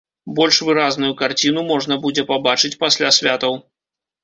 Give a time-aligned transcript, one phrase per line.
[0.37, 3.63] Больш выразную карціну можна будзе пабачыць пасля святаў.